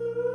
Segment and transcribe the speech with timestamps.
[0.00, 0.30] Ooh.